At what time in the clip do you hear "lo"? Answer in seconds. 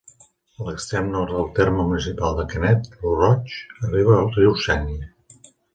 3.05-3.15